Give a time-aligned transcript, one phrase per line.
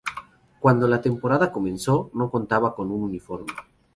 [0.59, 3.53] Cuando la temporada comenzó, no contaba con un uniforme.